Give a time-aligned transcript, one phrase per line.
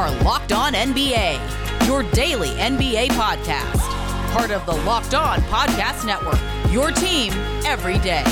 [0.00, 3.80] are Locked On NBA, your daily NBA podcast.
[4.32, 6.40] Part of the Locked On Podcast Network,
[6.72, 7.34] your team
[7.66, 8.24] every day.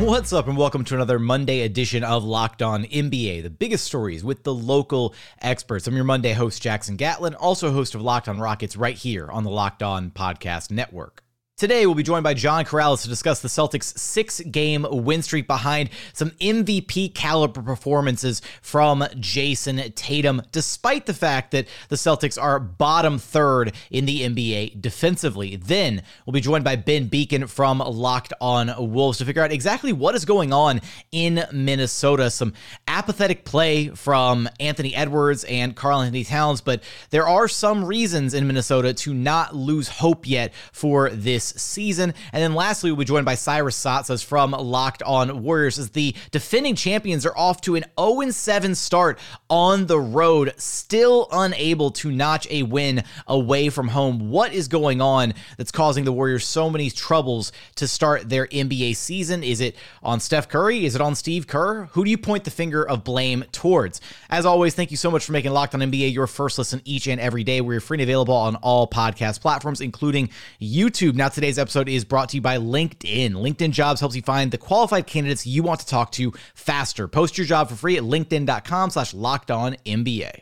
[0.00, 4.22] What's up, and welcome to another Monday edition of Locked On NBA, the biggest stories
[4.22, 5.86] with the local experts.
[5.86, 9.44] I'm your Monday host, Jackson Gatlin, also host of Locked On Rockets right here on
[9.44, 11.24] the Locked On Podcast Network.
[11.58, 15.48] Today, we'll be joined by John Karalis to discuss the Celtics' six game win streak
[15.48, 22.60] behind some MVP caliber performances from Jayson Tatum, despite the fact that the Celtics are
[22.60, 25.56] bottom third in the NBA defensively.
[25.56, 29.92] Then, we'll be joined by Ben Beecken from Locked On Wolves to figure out exactly
[29.92, 32.30] what is going on in Minnesota.
[32.30, 32.52] Some
[32.86, 38.94] apathetic play from Anthony Edwards and Karl-Anthony Towns, but there are some reasons in Minnesota
[38.94, 42.14] to not lose hope yet for this season.
[42.32, 46.14] And then lastly, we'll be joined by Cyrus Saatsaz from Locked On Warriors as the
[46.30, 49.18] defending champions are off to an 0 7 start
[49.50, 54.30] on the road, still unable to notch a win away from home.
[54.30, 58.96] What is going on that's causing the Warriors so many troubles to start their NBA
[58.96, 59.42] season?
[59.42, 60.84] Is it on Steph Curry?
[60.84, 61.86] Is it on Steve Kerr?
[61.92, 64.00] Who do you point the finger of blame towards?
[64.30, 67.06] As always, thank you so much for making Locked On NBA your first listen each
[67.06, 67.60] and every day.
[67.60, 70.30] We're free and available on all podcast platforms, including
[70.60, 71.14] YouTube.
[71.14, 73.30] Now, today's episode is brought to you by LinkedIn.
[73.30, 77.06] LinkedIn Jobs helps you find the qualified candidates you want to talk to faster.
[77.06, 80.32] Post your job for free at linkedin.com slash locked on NBA.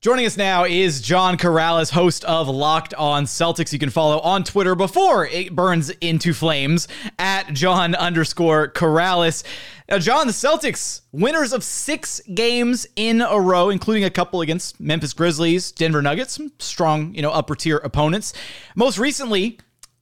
[0.00, 3.72] Joining us now is John Karalis, host of Locked On Celtics.
[3.72, 9.44] You can follow on Twitter before it burns into flames at John underscore Karalis.
[9.88, 14.40] Now, uh, John, the Celtics, winners of six games in a row, including a couple
[14.40, 18.32] against Memphis Grizzlies, Denver Nuggets, strong, you know, upper tier opponents.
[18.74, 19.58] Most recently,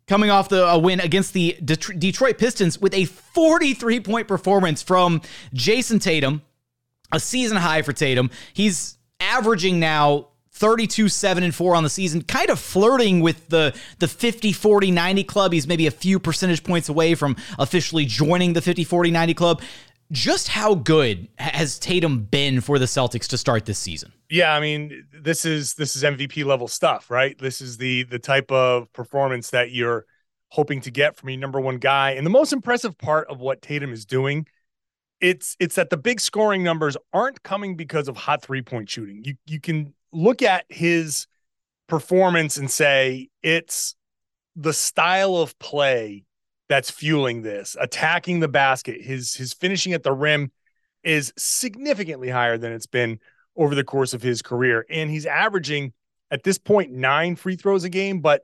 [0.08, 5.22] coming off the a win against the Detroit Pistons with a 43 point performance from
[5.54, 6.42] Jayson Tatum,
[7.12, 8.30] a season high for Tatum.
[8.52, 13.74] He's averaging now 32 7 and 4 on the season, kind of flirting with the
[14.00, 15.52] the 50 40 90 club.
[15.52, 19.62] He's maybe a few percentage points away from officially joining the 50 40 90 club.
[20.10, 24.12] Just how good has Tatum been for the Celtics to start this season?
[24.30, 27.38] Yeah, I mean, this is this is MVP level stuff, right?
[27.38, 30.06] This is the the type of performance that you're
[30.48, 32.12] hoping to get from your number one guy.
[32.12, 34.46] And the most impressive part of what Tatum is doing,
[35.20, 39.22] it's it's that the big scoring numbers aren't coming because of hot three-point shooting.
[39.24, 41.26] You you can look at his
[41.86, 43.94] performance and say it's
[44.56, 46.24] the style of play
[46.68, 47.76] that's fueling this.
[47.80, 50.52] Attacking the basket, his his finishing at the rim
[51.02, 53.20] is significantly higher than it's been
[53.56, 55.92] over the course of his career, and he's averaging
[56.30, 58.20] at this point nine free throws a game.
[58.20, 58.42] But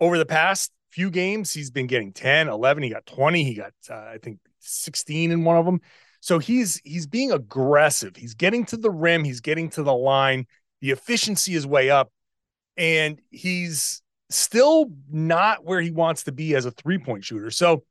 [0.00, 2.82] over the past few games, he's been getting 10, 11.
[2.82, 3.44] He got 20.
[3.44, 5.80] He got uh, I think 16 in one of them.
[6.20, 8.16] So he's he's being aggressive.
[8.16, 9.24] He's getting to the rim.
[9.24, 10.46] He's getting to the line.
[10.80, 12.12] The efficiency is way up,
[12.76, 14.02] and he's
[14.36, 17.50] still not where he wants to be as a three point shooter.
[17.50, 17.84] So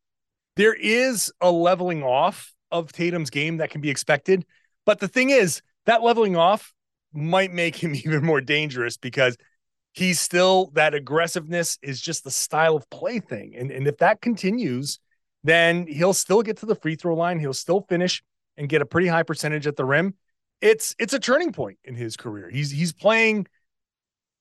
[0.55, 4.45] there is a leveling off of Tatum's game that can be expected.
[4.85, 6.73] But the thing is, that leveling off
[7.13, 9.37] might make him even more dangerous because
[9.93, 13.55] he's still that aggressiveness is just the style of play thing.
[13.55, 14.99] And, and if that continues,
[15.43, 17.39] then he'll still get to the free throw line.
[17.39, 18.23] He'll still finish
[18.57, 20.15] and get a pretty high percentage at the rim.
[20.61, 22.49] It's it's a turning point in his career.
[22.49, 23.47] He's he's playing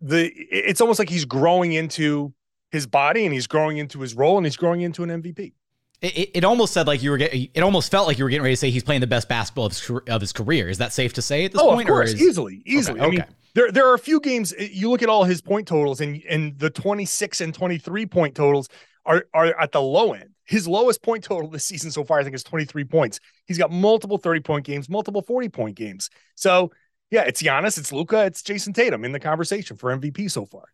[0.02, 2.34] the it's almost like he's growing into
[2.70, 5.52] his body and he's growing into his role and he's growing into an MVP.
[6.00, 7.48] It, it almost said like you were getting.
[7.54, 9.66] It almost felt like you were getting ready to say he's playing the best basketball
[9.66, 10.68] of his, of his career.
[10.68, 11.88] Is that safe to say at this oh, point?
[11.88, 12.20] Of course, is...
[12.20, 12.98] easily, easily.
[13.00, 13.24] Okay, I mean,
[13.54, 14.52] there there are a few games.
[14.58, 18.04] You look at all his point totals, and and the twenty six and twenty three
[18.04, 18.68] point totals
[19.06, 20.30] are are at the low end.
[20.44, 23.20] His lowest point total this season so far, I think, is twenty three points.
[23.46, 26.10] He's got multiple thirty point games, multiple forty point games.
[26.34, 26.72] So
[27.12, 30.64] yeah, it's Giannis, it's Luka, it's Jayson Tatum in the conversation for MVP so far.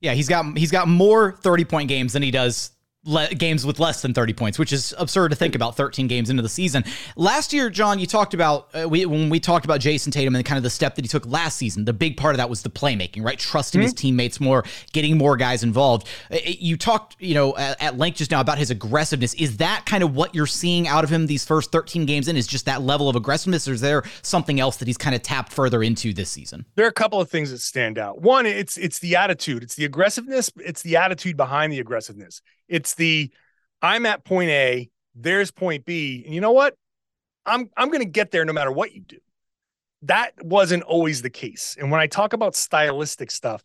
[0.00, 2.70] Yeah, he's got he's got more 30 point games than he does
[3.04, 6.30] le- games with less than 30 points, which is absurd to think about 13 games
[6.30, 6.84] into the season.
[7.16, 10.44] Last year, John, you talked about uh, we, when we talked about Jayson Tatum and
[10.44, 11.84] kind of the step that he took last season.
[11.84, 13.38] The big part of that was the playmaking, right?
[13.38, 13.84] Trusting mm-hmm.
[13.84, 16.08] his teammates more, getting more guys involved.
[16.30, 19.34] Uh, you talked, you know, at, at, length just now about his aggressiveness.
[19.34, 22.36] Is that kind of what you're seeing out of him these first 13 games in?
[22.36, 25.22] Is just that level of aggressiveness, or is there something else that he's kind of
[25.22, 26.66] tapped further into this season?
[26.74, 28.22] There are a couple of things that stand out.
[28.22, 32.40] One, it's it's the attitude, it's the aggressiveness, it's the attitude behind the aggressiveness.
[32.72, 33.30] It's the
[33.80, 36.74] I'm at point A, there's point B, and you know what?
[37.44, 39.18] I'm I'm going to get there no matter what you do.
[40.02, 41.76] That wasn't always the case.
[41.78, 43.62] And when I talk about stylistic stuff,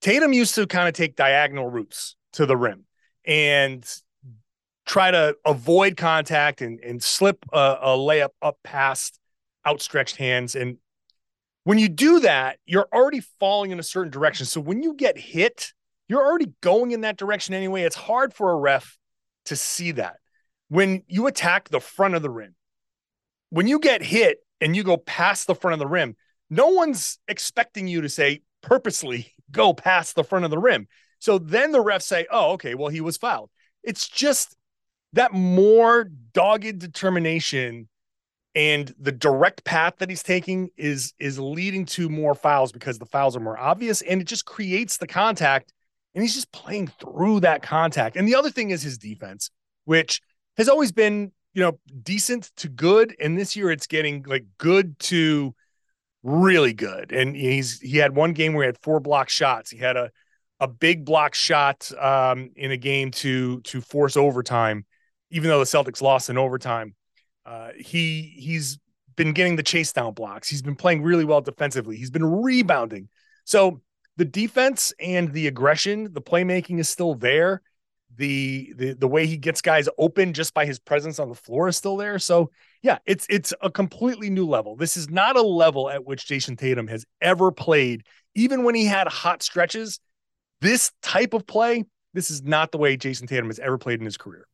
[0.00, 2.84] Tatum used to kind of take diagonal routes to the rim
[3.24, 3.86] and
[4.84, 9.18] try to avoid contact and, and slip a, a layup up past
[9.66, 10.56] outstretched hands.
[10.56, 10.78] And
[11.64, 14.46] When you do that, you're already falling in a certain direction.
[14.46, 15.72] So when you get hit,
[16.08, 17.82] you're already going in that direction anyway.
[17.82, 18.98] It's hard for a ref
[19.46, 20.16] to see that.
[20.68, 22.54] When you attack the front of the rim,
[23.50, 26.16] when you get hit and you go past the front of the rim,
[26.48, 30.88] no one's expecting you to say purposely go past the front of the rim.
[31.18, 33.50] So then the refs say, oh, okay, well, he was fouled.
[33.82, 34.56] It's just
[35.12, 37.88] that more dogged determination
[38.54, 43.06] and the direct path that he's taking is is leading to more fouls because the
[43.06, 45.72] fouls are more obvious and it just creates the contact
[46.14, 48.16] and he's just playing through that contact.
[48.16, 49.50] And the other thing is his defense,
[49.84, 50.20] which
[50.56, 54.98] has always been, you know, decent to good and this year it's getting like good
[55.00, 55.54] to
[56.22, 57.12] really good.
[57.12, 59.70] And he's he had one game where he had four block shots.
[59.70, 60.10] He had a
[60.60, 64.84] a big block shot um, in a game to to force overtime,
[65.30, 66.94] even though the Celtics lost in overtime.
[67.44, 68.78] Uh, he he's
[69.16, 70.48] been getting the chase down blocks.
[70.48, 71.96] He's been playing really well defensively.
[71.96, 73.08] He's been rebounding.
[73.44, 73.80] So
[74.16, 77.62] the defense and the aggression, the playmaking is still there.
[78.14, 81.68] The, the the way he gets guys open just by his presence on the floor
[81.68, 82.18] is still there.
[82.18, 82.50] So
[82.82, 84.76] yeah, it's it's a completely new level.
[84.76, 88.04] This is not a level at which Jayson Tatum has ever played.
[88.34, 89.98] Even when he had hot stretches,
[90.60, 94.04] this type of play, this is not the way Jayson Tatum has ever played in
[94.04, 94.46] his career.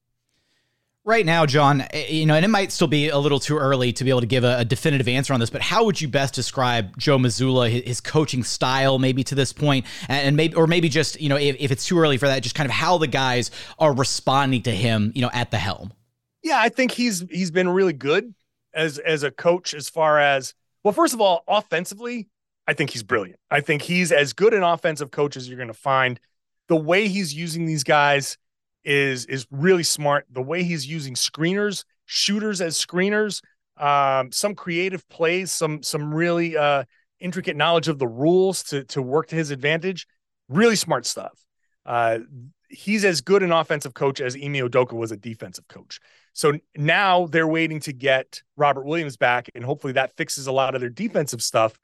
[1.08, 3.94] Right now, John, eh, you know, and it might still be a little too early
[3.94, 6.06] to be able to give a, a definitive answer on this, but how would you
[6.06, 10.66] best describe Joe Mazzulla, his, his coaching style, maybe to this point, and, maybe, or
[10.66, 12.98] maybe just, you know, if, if it's too early for that, just kind of how
[12.98, 15.94] the guys are responding to him, you know, at the helm?
[16.42, 18.34] Yeah, I think he's he's been really good
[18.74, 20.52] as as a coach as far as
[20.84, 20.92] well.
[20.92, 22.28] First of all, offensively,
[22.66, 23.40] I think he's brilliant.
[23.50, 26.20] I think he's as good an offensive coach as you're going to find.
[26.68, 28.36] The way he's using these guys
[28.84, 30.26] is is really smart.
[30.30, 33.42] The way he's using screeners, shooters as screeners,
[33.76, 36.84] um, some creative plays, some some really uh,
[37.20, 40.06] intricate knowledge of the rules to to work to his advantage.
[40.48, 41.44] Really smart stuff.
[41.84, 42.20] Uh,
[42.68, 46.00] he's as good an offensive coach as Ime Udoka was a defensive coach.
[46.32, 50.74] So now they're waiting to get Robert Williams back, and hopefully that fixes a lot
[50.74, 51.78] of their defensive stuff.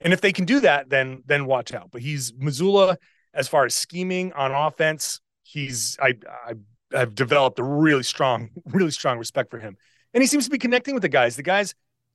[0.00, 1.90] And if they can do that, then then watch out.
[1.90, 2.96] But he's Mazzulla
[3.34, 6.14] as far as scheming on offense he's I,
[6.46, 6.54] I
[6.94, 9.76] I've developed a really strong, really strong respect for him.
[10.14, 11.36] And he seems to be connecting with the guys.
[11.36, 11.74] The guys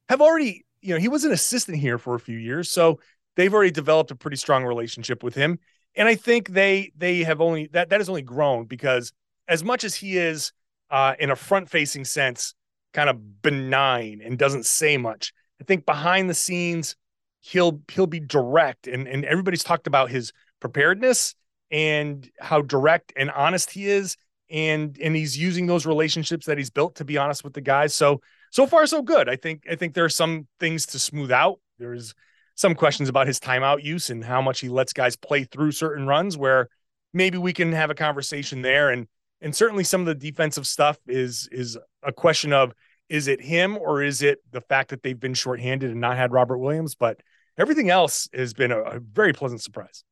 [0.09, 2.99] have already, you know, he was an assistant here for a few years, so
[3.35, 5.59] they've already developed a pretty strong relationship with him.
[5.95, 9.13] And I think they they have only that that has only grown because
[9.47, 10.51] as much as he is
[10.89, 12.55] uh, in a front facing sense,
[12.93, 15.33] kind of benign and doesn't say much.
[15.61, 16.95] I think behind the scenes,
[17.41, 21.35] he'll he'll be direct and and everybody's talked about his preparedness
[21.73, 24.15] and how direct and honest he is
[24.49, 27.93] and and he's using those relationships that he's built to be honest with the guys.
[27.95, 28.21] So
[28.51, 29.27] so far so good.
[29.27, 31.59] I think i think there are some things to smooth out.
[31.79, 32.13] There's
[32.55, 36.05] some questions about his timeout use and how much he lets guys play through certain
[36.05, 36.69] runs where
[37.11, 38.91] maybe we can have a conversation there.
[38.91, 39.07] And
[39.41, 42.71] and certainly some of the defensive stuff is is a question of
[43.09, 46.31] is it him or is it the fact that they've been shorthanded and not had
[46.31, 46.93] Robert Williams?
[46.93, 47.21] But
[47.57, 50.03] everything else has been a, a very pleasant surprise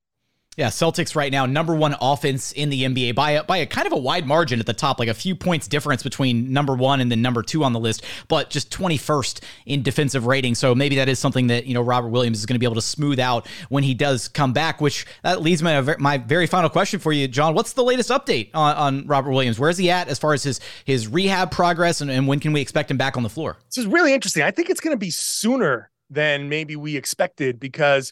[0.57, 3.88] yeah, Celtics right now number one offense in the NBA by a, by a kind
[3.88, 7.00] of a wide margin at the top, like a few points difference between number one
[7.00, 10.53] and then number two on the list, but just 21st in defensive rating.
[10.53, 12.75] So maybe that is something that you know Robert Williams is going to be able
[12.75, 14.81] to smooth out when he does come back.
[14.81, 17.54] Which that leads me to my very final question for you, John.
[17.54, 19.57] What's the latest update on, on Robert Williams?
[19.57, 22.59] Where's he at as far as his his rehab progress, and, and when can we
[22.59, 23.57] expect him back on the floor?
[23.68, 24.44] This is really interesting.
[24.44, 28.11] I think it's going to be sooner than maybe we expected because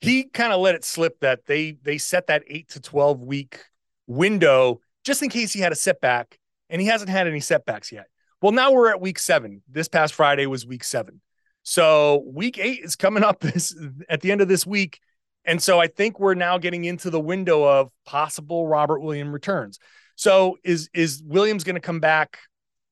[0.00, 3.60] he kind of let it slip that they they set that eight to 12 week
[4.06, 6.38] window just in case he had a setback
[6.68, 8.06] and he hasn't had any setbacks yet.
[8.40, 9.62] Well now we're at week seven.
[9.68, 11.20] This past friday was week seven.
[11.62, 13.76] So week eight is coming up this
[14.08, 15.00] at the end of this week
[15.44, 19.78] and so i think we're now getting into the window of possible robert williams returns.
[20.16, 22.38] So is is williams going to come back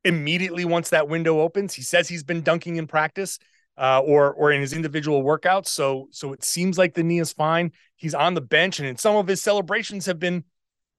[0.04, 1.74] immediately once that window opens?
[1.74, 3.38] He says he's been dunking in practice
[3.78, 5.68] uh, or or in his individual workouts.
[5.68, 7.72] So so it seems like the knee is fine.
[7.96, 10.44] He's on the bench, and some of his celebrations have been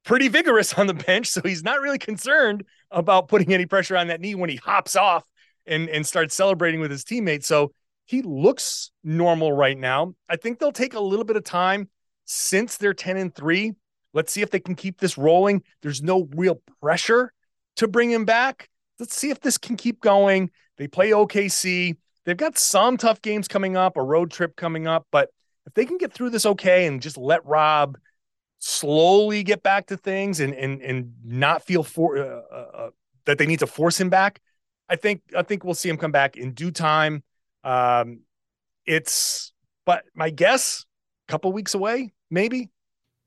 [0.05, 1.27] pretty vigorous on the bench.
[1.27, 4.95] So he's not really concerned about putting any pressure on that knee when he hops
[4.95, 5.23] off
[5.65, 7.47] and and starts celebrating with his teammates.
[7.47, 7.73] So
[8.05, 10.15] he looks normal right now.
[10.27, 11.89] I think they'll take a little bit of time
[12.25, 13.73] since they're 10 and 3.
[14.13, 15.61] Let's see if they can keep this rolling.
[15.83, 17.31] There's no real pressure
[17.75, 18.67] to bring him back.
[18.99, 20.49] Let's see if this can keep going.
[20.77, 21.97] They play OKC.
[22.29, 25.31] They've got some tough games coming up, a road trip coming up, but
[25.65, 27.97] if they can get through this okay and just let Rob
[28.59, 32.89] slowly get back to things and and and not feel for uh, uh, uh,
[33.25, 34.41] that they need to force him back,
[34.87, 37.23] I think I think we'll see him come back in due time.
[37.63, 38.19] Um,
[38.85, 39.51] it's
[39.87, 40.85] but my guess,
[41.27, 42.69] a couple weeks away, maybe.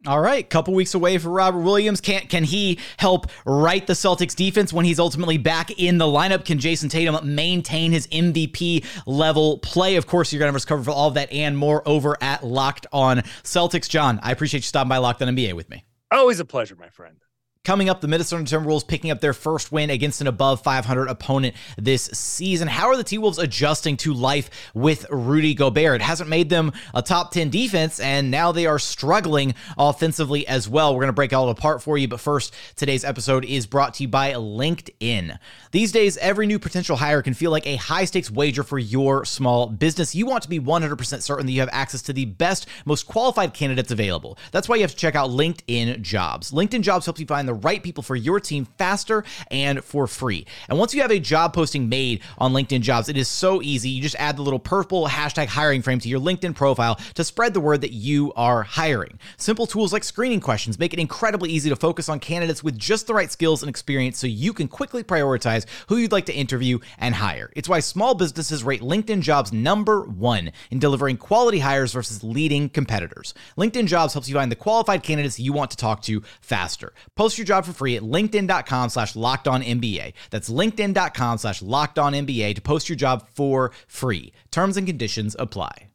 [0.05, 2.01] All right, couple weeks away for Robert Williams.
[2.01, 6.45] Can can he help right the Celtics defense when he's ultimately back in the lineup?
[6.45, 9.95] Can Jayson Tatum maintain his MVP level play?
[9.95, 12.17] Of course, you're going to have us cover for all of that and more over
[12.21, 13.89] at Locked On Celtics.
[13.89, 15.85] John, I appreciate you stopping by Locked On NBA with me.
[16.11, 17.22] Always a pleasure, my friend.
[17.65, 21.55] Coming up, the Minnesota Timberwolves picking up their first win against an above 500 opponent
[21.79, 22.67] this season.
[22.67, 26.01] How are the T Wolves adjusting to life with Rudy Gobert?
[26.01, 30.69] It hasn't made them a top 10 defense, and now they are struggling offensively as
[30.69, 30.93] well.
[30.93, 33.95] We're going to break it all apart for you, but first, today's episode is brought
[33.95, 35.39] to you by LinkedIn.
[35.71, 39.25] These days, every new potential hire can feel like a high stakes wager for your
[39.25, 40.17] small business.
[40.17, 43.55] You want to be 100% certain that you have access to the best, most qualified
[43.55, 44.37] candidates available.
[44.51, 46.51] That's why you have to check out LinkedIn Jobs.
[46.51, 50.07] LinkedIn Jobs helps you find the the right people for your team faster and for
[50.07, 50.47] free.
[50.69, 53.91] And once you have a job posting made on LinkedIn Jobs, it is so easy.
[53.91, 57.53] You just add the little purple hashtag hiring frame to your LinkedIn profile to spread
[57.53, 59.19] the word that you are hiring.
[59.37, 63.07] Simple tools like screening questions make it incredibly easy to focus on candidates with just
[63.07, 66.79] the right skills and experience so you can quickly prioritize who you'd like to interview
[66.99, 67.53] and hire.
[67.55, 72.71] It's why small businesses rate LinkedIn Jobs number one in delivering quality hires versus leading
[72.71, 73.35] competitors.
[73.59, 76.95] LinkedIn Jobs helps you find the qualified candidates you want to talk to faster.
[77.17, 80.15] Post your your job for free at linkedin.com slash locked on NBA.
[80.31, 84.33] That's linkedin.com slash locked on NBA to post your job for free.
[84.51, 85.92] Terms and conditions apply.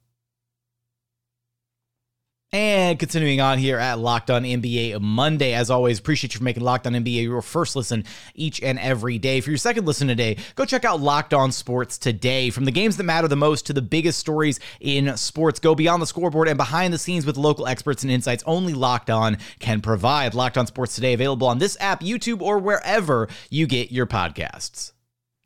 [2.53, 6.63] And continuing on here at Locked On NBA Monday, as always, appreciate you for making
[6.63, 9.41] Locked On NBA your first listen each and every day.
[9.41, 12.49] For your second listen today, go check out Locked On Sports today.
[12.49, 16.01] From the games that matter the most to the biggest stories in sports, go beyond
[16.01, 19.81] the scoreboard and behind the scenes with local experts and insights only Locked On can
[19.81, 20.33] provide.
[20.33, 24.93] Locked On Sports today, available on this app, YouTube, or wherever you get your podcasts.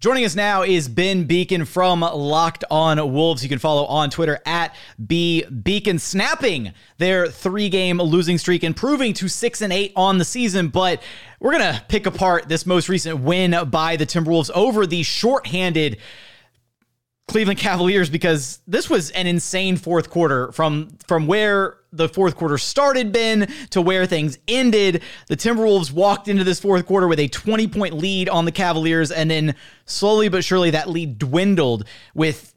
[0.01, 3.43] Joining us now is Ben Beecken from Locked On Wolves.
[3.43, 4.74] You can follow on Twitter at
[5.05, 10.25] B Beecken, snapping their three game losing streak, improving to six and eight on the
[10.25, 10.70] season.
[10.70, 11.03] But
[11.39, 15.98] we're going to pick apart this most recent win by the Timberwolves over the shorthanded
[17.31, 22.57] Cleveland Cavaliers because this was an insane fourth quarter from from where the fourth quarter
[22.57, 25.01] started, Ben, to where things ended.
[25.27, 29.11] The Timberwolves walked into this fourth quarter with a 20 point lead on the Cavaliers,
[29.11, 32.53] and then slowly but surely that lead dwindled with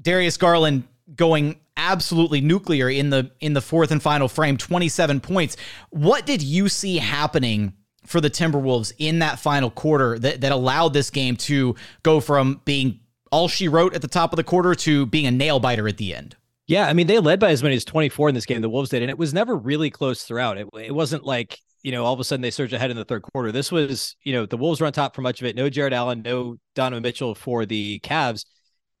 [0.00, 5.56] Darius Garland going absolutely nuclear in the in the fourth and final frame 27 points
[5.90, 7.72] what did you see happening
[8.04, 12.60] for the timberwolves in that final quarter that, that allowed this game to go from
[12.64, 12.98] being
[13.30, 15.96] all she wrote at the top of the quarter to being a nail biter at
[15.96, 16.36] the end
[16.68, 18.60] yeah, I mean they led by as many as 24 in this game.
[18.60, 20.58] The Wolves did, and it was never really close throughout.
[20.58, 23.06] It it wasn't like you know all of a sudden they surge ahead in the
[23.06, 23.50] third quarter.
[23.50, 25.56] This was you know the Wolves were on top for much of it.
[25.56, 28.44] No Jarrett Allen, no Donovan Mitchell for the Cavs.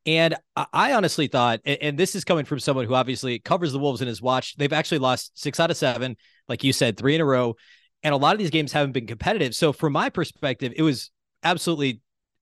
[0.06, 4.00] And I honestly thought, and this is coming from someone who obviously covers the Wolves
[4.00, 6.16] and has watched, they've actually lost six out of seven,
[6.48, 7.56] like you said, three in a row.
[8.02, 9.54] And a lot of these games haven't been competitive.
[9.54, 11.10] So, from my perspective, it was
[11.42, 12.00] absolutely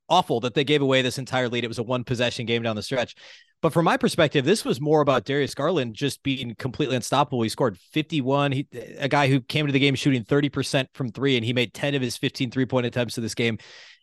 [0.08, 1.64] awful that they gave away this entire lead.
[1.64, 3.14] It was a one possession game down the stretch.
[3.62, 7.42] But from my perspective, this was more about Darius Garland just being completely unstoppable.
[7.42, 8.52] He scored 51.
[8.52, 11.72] He a guy who came to the game shooting 30% from three, and he made
[11.72, 13.58] 10 of his 15 three-point attempts in this game.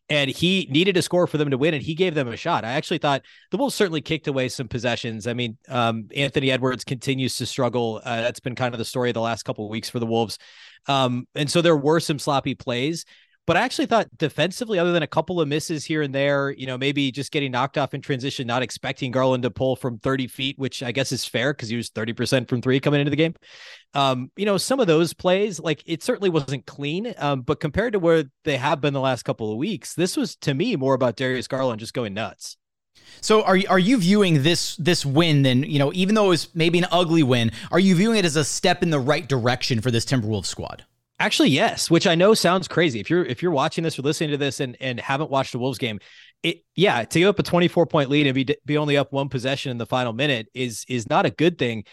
[0.09, 2.65] And he needed a score for them to win, and he gave them a shot.
[2.65, 5.27] I actually thought the Wolves certainly kicked away some possessions.
[5.27, 8.01] I mean, um, Anthony Edwards continues to struggle.
[8.03, 10.05] Uh, that's been kind of the story of the last couple of weeks for the
[10.05, 10.39] Wolves.
[10.87, 13.05] Um, and so there were some sloppy plays,
[13.45, 16.65] but I actually thought defensively, other than a couple of misses here and there, you
[16.65, 20.27] know, maybe just getting knocked off in transition, not expecting Garland to pull from 30
[20.27, 23.17] feet, which I guess is fair because he was 30% from three coming into the
[23.17, 23.35] game.
[23.93, 27.13] Um, you know, some of those plays, like it certainly wasn't clean.
[27.17, 30.37] Um, but compared to where they have been the last couple of weeks, this was
[30.37, 32.57] to me more about Darius Garland just going nuts.
[33.21, 36.29] So are you, are you viewing this this win then, you know, even though it
[36.29, 39.27] was maybe an ugly win, are you viewing it as a step in the right
[39.27, 40.85] direction for this Timberwolves squad?
[41.19, 42.99] Actually, yes, which I know sounds crazy.
[42.99, 45.59] If you're if you're watching this or listening to this and and haven't watched a
[45.59, 45.99] Wolves game,
[46.41, 49.29] it yeah, to give up a 24 point lead and be be only up one
[49.29, 51.83] possession in the final minute is is not a good thing.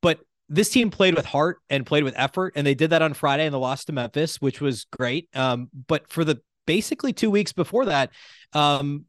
[0.00, 3.14] But this team played with heart and played with effort, and they did that on
[3.14, 5.28] Friday and the loss to Memphis, which was great.
[5.34, 8.10] Um, but for the basically two weeks before that,
[8.52, 9.06] um,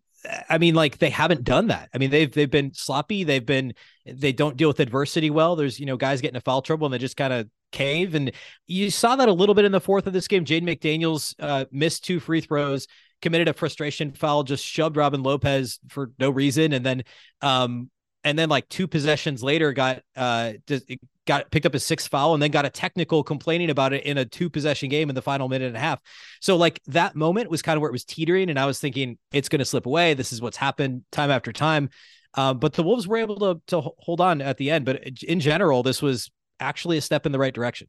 [0.50, 1.90] I mean, like they haven't done that.
[1.94, 3.24] I mean, they've they've been sloppy.
[3.24, 3.74] They've been
[4.06, 5.56] they don't deal with adversity well.
[5.56, 8.16] There's you know guys getting a foul trouble and they just kind of cave.
[8.16, 8.32] And
[8.68, 10.46] you saw that a little bit in the fourth of this game.
[10.46, 12.88] Jaden McDaniels uh, missed two free throws,
[13.22, 17.04] committed a frustration foul, just shoved Robin Lopez for no reason, and then
[17.42, 17.90] um
[18.24, 20.54] and then like two possessions later got uh
[21.26, 24.18] got picked up a sixth foul and then got a technical complaining about it in
[24.18, 26.00] a two possession game in the final minute and a half.
[26.42, 29.20] So like that moment was kind of where it was teetering and I was thinking
[29.32, 30.16] it's going to slip away.
[30.16, 31.90] This is what's happened time after time.
[32.34, 34.86] Um, but the Wolves were able to to hold on at the end.
[34.86, 37.88] But in general, this was actually a step in the right direction.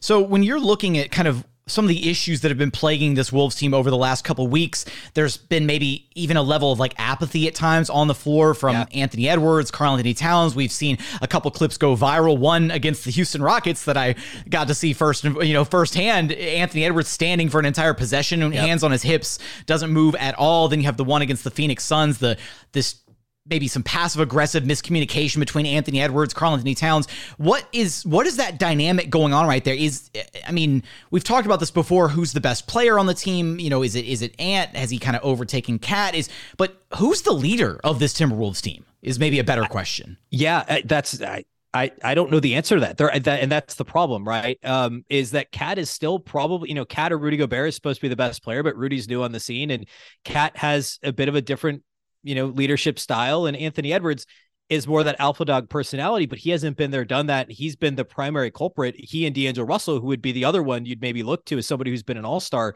[0.00, 3.14] So when you're looking at kind of some of the issues that have been plaguing
[3.14, 4.84] this Wolves team over the last couple weeks.
[5.14, 8.76] There's been maybe even a level of like apathy at times on the floor from
[8.76, 8.86] yeah.
[8.94, 10.54] Anthony Edwards, Karl-Anthony Towns.
[10.54, 12.38] We've seen a couple clips go viral.
[12.38, 14.14] One against the Houston Rockets that I
[14.48, 16.30] got to see first, you know, firsthand.
[16.32, 18.64] Anthony Edwards standing for an entire possession, yep.
[18.64, 20.68] hands on his hips, doesn't move at all.
[20.68, 22.38] Then you have the one against the Phoenix Suns, the
[22.70, 23.00] this
[23.48, 27.08] maybe some passive aggressive miscommunication between Anthony Edwards, Karl-Anthony Towns.
[27.36, 29.74] What is what is that dynamic going on right there?
[29.74, 30.10] Is
[30.46, 32.08] I mean, we've talked about this before.
[32.08, 33.58] Who's the best player on the team?
[33.58, 34.74] You know, is it is it Ant?
[34.76, 36.14] Has he kind of overtaken Cat?
[36.14, 38.84] Is but who's the leader of this Timberwolves team?
[39.02, 40.16] Is maybe a better question.
[40.30, 42.96] Yeah, that's I, I, I don't know the answer to that.
[42.96, 44.58] There, that, and that's the problem, right?
[44.64, 47.98] Um, is that Cat is still probably, you know, Cat or Rudy Gobert is supposed
[47.98, 49.86] to be the best player, but Rudy's new on the scene, and
[50.24, 51.82] Cat has a bit of a different
[52.22, 53.46] you know, leadership style.
[53.46, 54.26] And Anthony Edwards
[54.68, 57.50] is more that alpha dog personality, but he hasn't been there, done that.
[57.50, 58.94] He's been the primary culprit.
[58.98, 61.66] He and D'Angelo Russell, who would be the other one you'd maybe look to as
[61.66, 62.74] somebody who's been an all star.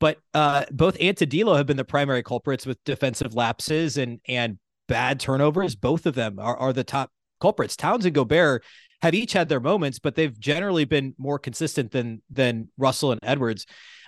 [0.00, 4.18] But uh, both Ant and D'Lo have been the primary culprits with defensive lapses and
[4.26, 4.58] and
[4.88, 5.76] bad turnovers.
[5.76, 7.10] Both of them are, are the top
[7.40, 7.76] culprits.
[7.76, 8.64] Towns and Gobert
[9.02, 13.20] have each had their moments, but they've generally been more consistent than than Russell and
[13.22, 13.66] Edwards.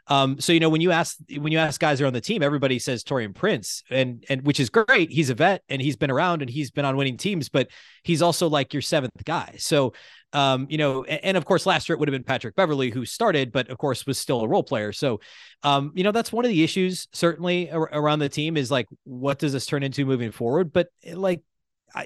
[0.08, 2.20] Um, so you know when you ask when you ask guys who are on the
[2.20, 5.10] team, everybody says Taurean Prince, and and which is great.
[5.10, 7.68] He's a vet and he's been around and he's been on winning teams, but
[8.02, 9.54] he's also like your seventh guy.
[9.58, 9.92] So
[10.32, 12.90] um, you know, and, and, of course last year it would have been Patrick Beverley
[12.90, 14.92] who started, but of course was still a role player.
[14.92, 15.20] So
[15.62, 18.88] um, you know, that's one of the issues certainly ar- around the team is like
[19.04, 20.72] what does this turn into moving forward?
[20.72, 21.42] But like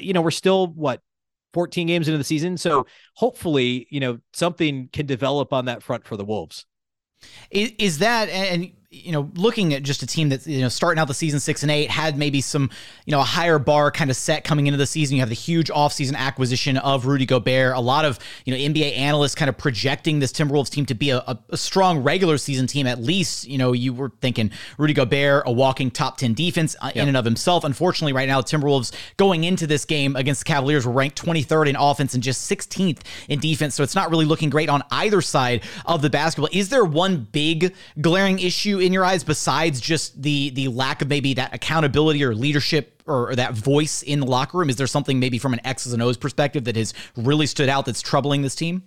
[0.00, 1.00] you know, we're still what
[1.54, 2.58] 14 games into the season.
[2.58, 6.66] So hopefully, you know, something can develop on that front for the Wolves.
[7.50, 11.00] Is, is that and you know, looking at just a team that's you know starting
[11.00, 12.70] out the season six and eight had maybe some
[13.04, 15.16] you know a higher bar kind of set coming into the season.
[15.16, 17.74] You have the huge offseason acquisition of Rudy Gobert.
[17.74, 21.10] A lot of you know NBA analysts kind of projecting this Timberwolves team to be
[21.10, 22.86] a, a, a strong regular season team.
[22.86, 26.92] At least you know you were thinking Rudy Gobert, a walking top ten defense uh,
[26.94, 27.02] yep.
[27.02, 27.64] in and of himself.
[27.64, 31.76] Unfortunately, right now Timberwolves going into this game against the Cavaliers were ranked 23rd in
[31.76, 33.74] offense and just 16th in defense.
[33.74, 36.48] So it's not really looking great on either side of the basketball.
[36.52, 38.38] Is there one big glaring
[38.78, 38.86] issue?
[38.86, 43.30] in your eyes besides just the the lack of maybe that accountability or leadership or,
[43.30, 44.70] or, that voice in the locker room?
[44.70, 47.86] Is there something maybe from an X's and O's perspective that has really stood out
[47.86, 48.82] that's troubling this team?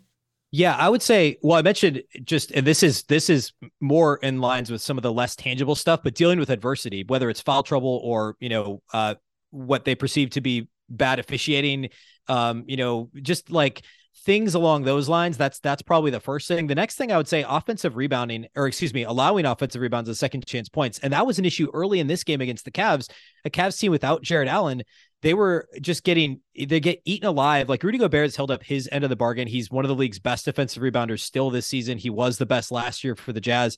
[0.51, 1.37] Yeah, I would say.
[1.43, 5.03] Well, I mentioned just, and this is this is more in lines with some of
[5.03, 8.81] the less tangible stuff, but dealing with adversity, whether it's foul trouble or you know
[8.91, 9.15] uh,
[9.51, 11.89] what they perceive to be bad officiating,
[12.27, 13.83] um, you know, just like
[14.25, 17.27] things along those lines that's that's probably the first thing the next thing i would
[17.27, 21.25] say offensive rebounding or excuse me allowing offensive rebounds and second chance points and that
[21.25, 23.09] was an issue early in this game against the Cavs
[23.45, 24.83] a Cavs team without Jarrett Allen
[25.21, 28.89] they were just getting they get eaten alive like Rudy Gobert has held up his
[28.91, 31.97] end of the bargain he's one of the league's best defensive rebounders still this season
[31.97, 33.77] he was the best last year for the Jazz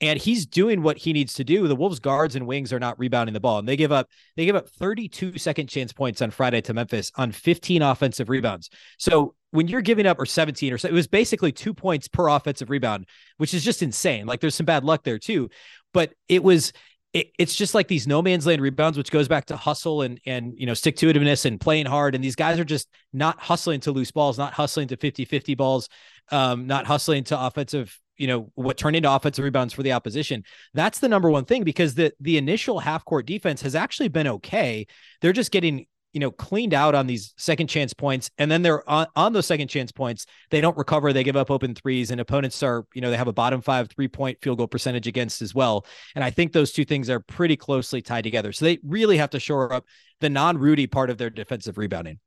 [0.00, 1.68] and he's doing what he needs to do.
[1.68, 4.46] The Wolves guards and wings are not rebounding the ball, and they give up they
[4.46, 8.70] give up 32 second chance points on Friday to Memphis on 15 offensive rebounds.
[8.98, 12.28] So when you're giving up or 17 or so, it was basically two points per
[12.28, 13.06] offensive rebound,
[13.38, 14.26] which is just insane.
[14.26, 15.50] Like there's some bad luck there too,
[15.92, 16.72] but it was
[17.12, 20.20] it, it's just like these no man's land rebounds, which goes back to hustle and
[20.26, 22.14] and you know stick to itiveness and playing hard.
[22.14, 25.88] And these guys are just not hustling to loose balls, not hustling to 50-50 balls,
[26.30, 30.44] um, not hustling to offensive you know what turned into offensive rebounds for the opposition.
[30.74, 34.26] That's the number one thing because the the initial half court defense has actually been
[34.26, 34.86] okay.
[35.20, 38.30] They're just getting you know cleaned out on these second chance points.
[38.38, 41.12] And then they're on, on those second chance points they don't recover.
[41.12, 43.88] They give up open threes and opponents are you know they have a bottom five
[43.88, 45.86] three point field goal percentage against as well.
[46.14, 48.52] And i think those two things are pretty closely tied together.
[48.52, 49.84] So they really have to shore up
[50.20, 52.18] the non rudy part of their defensive rebounding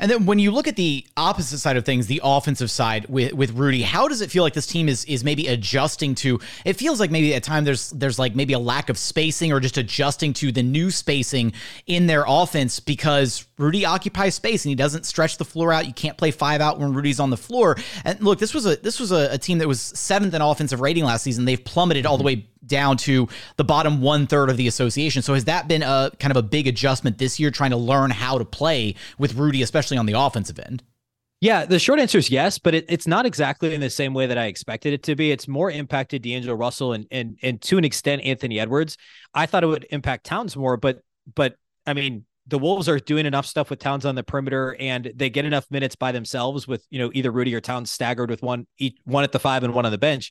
[0.00, 3.34] and then when you look at the opposite side of things, the offensive side with
[3.34, 6.40] with Rudy, how does it feel like this team is is maybe adjusting to?
[6.64, 9.60] It feels like maybe at time there's there's like maybe a lack of spacing or
[9.60, 11.52] just adjusting to the new spacing
[11.86, 15.86] in their offense because Rudy occupies space and he doesn't stretch the floor out.
[15.86, 17.76] You can't play five out when Rudy's on the floor.
[18.04, 20.80] And look, this was a this was a, a team that was seventh in offensive
[20.80, 21.44] rating last season.
[21.44, 25.22] They've plummeted all the way down to the bottom one third of the association.
[25.22, 28.10] So has that been a kind of a big adjustment this year, trying to learn
[28.10, 30.82] how to play with Rudy, especially on the offensive end?
[31.40, 34.26] Yeah, the short answer is yes, but it, it's not exactly in the same way
[34.26, 35.30] that I expected it to be.
[35.30, 38.98] It's more impacted D'Angelo Russell and and and to an extent Anthony Edwards.
[39.32, 41.00] I thought it would impact Towns more, but
[41.34, 41.54] but
[41.86, 45.30] I mean the Wolves are doing enough stuff with Towns on the perimeter, and they
[45.30, 48.66] get enough minutes by themselves with you know either Rudy or Towns staggered with one
[48.76, 50.30] each, one at the five and one on the bench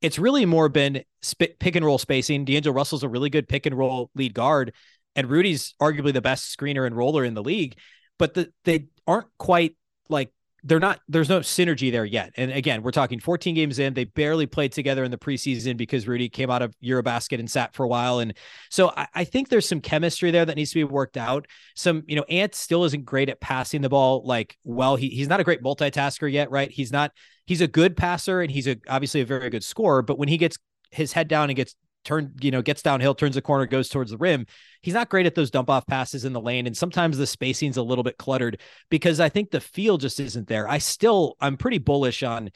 [0.00, 1.02] it's really more been
[1.38, 2.44] pick and roll spacing.
[2.44, 4.72] D'Angelo Russell's a really good pick and roll lead guard.
[5.16, 7.76] and Rudy's arguably the best screener and roller in the league,
[8.20, 9.76] but the, they aren't quite
[10.10, 10.30] like
[10.62, 12.34] they're not there's no synergy there yet.
[12.36, 13.94] And again, we're talking 14 games in.
[13.94, 17.74] They barely played together in the preseason because Rudy came out of Eurobasket and sat
[17.74, 18.18] for a while.
[18.18, 18.34] And
[18.68, 21.46] so I, I, think there's some chemistry there that needs to be worked out.
[21.76, 24.22] Some, you know, Ant still isn't great at passing the ball.
[24.22, 26.70] Like, well, he, he's not a great multitasker yet, right?
[26.70, 27.12] He's not,
[27.46, 30.36] he's a good passer and he's a obviously a very good scorer, but when he
[30.36, 30.58] gets
[30.90, 34.10] his head down and gets turn, you know, gets downhill, turns the corner, goes towards
[34.10, 34.46] the rim.
[34.82, 36.66] He's not great at those dump off passes in the lane.
[36.66, 38.60] And sometimes the spacing's a little bit cluttered
[38.90, 40.68] because I think the feel just isn't there.
[40.68, 42.50] I still, I'm pretty bullish on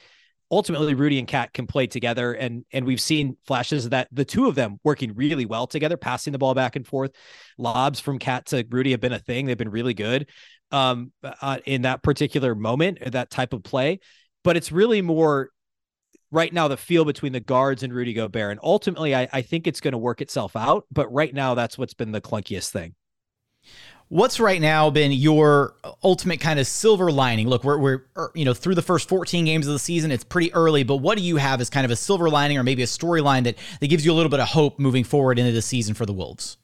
[0.51, 2.33] ultimately Rudy and Cat can play together.
[2.33, 5.97] And, and we've seen flashes of that the two of them working really well together,
[5.97, 7.11] passing the ball back and forth.
[7.57, 9.45] Lobs from Cat to Rudy have been a thing.
[9.45, 10.29] They've been really good
[10.71, 13.99] um, uh, in that particular moment, that type of play.
[14.43, 15.49] But it's really more
[16.31, 18.51] right now the feel between the guards and Rudy Gobert.
[18.51, 20.85] And ultimately, I, I think it's going to work itself out.
[20.91, 22.95] But right now, that's what's been the clunkiest thing.
[24.07, 27.47] What's right now been your ultimate kind of silver lining?
[27.47, 30.11] Look, we're, we're er, you know through the first 14 games of the season.
[30.11, 32.63] It's pretty early, but what do you have as kind of a silver lining or
[32.63, 35.51] maybe a storyline that that gives you a little bit of hope moving forward into
[35.51, 36.57] the season for the Wolves?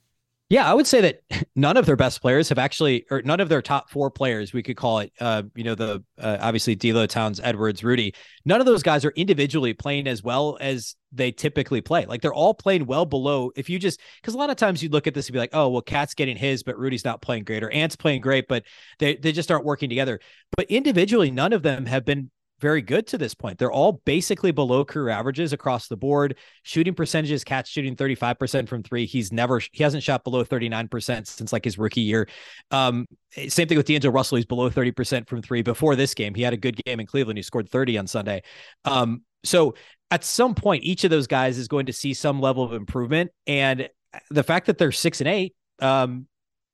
[0.51, 1.21] Yeah, I would say that
[1.55, 4.61] none of their best players have actually, or none of their top four players, we
[4.61, 8.13] could call it, uh, you know, the uh, obviously D'Lo, Towns, Edwards, Rudy.
[8.43, 12.05] None of those guys are individually playing as well as they typically play.
[12.05, 13.51] Like they're all playing well below.
[13.55, 15.51] If you just, because a lot of times you look at this and be like,
[15.53, 18.65] oh, well, Cat's getting his, but Rudy's not playing great, or Ant's playing great, but
[18.99, 20.19] they they just aren't working together.
[20.57, 22.29] But individually, none of them have been
[22.61, 23.57] very good to this point.
[23.57, 26.37] They're all basically below career averages across the board.
[26.63, 29.05] Shooting percentages, Cat's shooting 35% from three.
[29.05, 32.29] He's never, he hasn't shot below 39% since like his rookie year.
[32.69, 33.07] Um,
[33.47, 34.37] same thing with D'Angelo Russell.
[34.37, 35.63] He's below 30% from three.
[35.63, 37.37] Before this game, he had a good game in Cleveland.
[37.37, 38.43] He scored 30 on Sunday.
[38.85, 39.73] Um, so
[40.11, 43.31] at some point, each of those guys is going to see some level of improvement.
[43.47, 43.89] And
[44.29, 46.27] the fact that they're six and eight, um,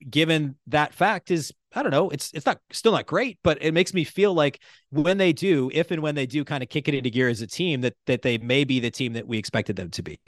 [0.09, 3.73] given that fact is I don't know, it's it's not still not great, but it
[3.73, 6.87] makes me feel like when they do, if and when they do kind of kick
[6.87, 9.37] it into gear as a team, that that they may be the team that we
[9.37, 10.19] expected them to be.